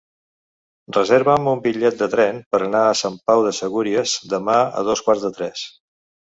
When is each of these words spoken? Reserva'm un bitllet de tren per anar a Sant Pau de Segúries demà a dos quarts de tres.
Reserva'm 0.95 1.49
un 1.51 1.61
bitllet 1.67 1.99
de 1.99 2.07
tren 2.13 2.39
per 2.55 2.61
anar 2.69 2.81
a 2.87 2.95
Sant 3.03 3.19
Pau 3.29 3.45
de 3.49 3.53
Segúries 3.59 4.15
demà 4.33 4.57
a 4.81 4.85
dos 4.89 5.05
quarts 5.11 5.29
de 5.29 5.33
tres. 5.39 5.69